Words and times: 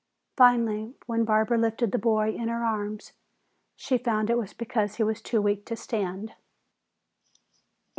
Finally, 0.35 0.95
when 1.05 1.23
Barbara 1.25 1.59
lifted 1.59 1.91
the 1.91 1.99
boy 1.99 2.31
in 2.31 2.47
her 2.47 2.63
arms 2.65 3.13
she 3.75 3.99
found 3.99 4.31
it 4.31 4.37
was 4.39 4.51
because 4.51 4.95
he 4.95 5.03
was 5.03 5.21
too 5.21 5.39
weak 5.43 5.63
to 5.67 5.75
stand. 5.75 6.33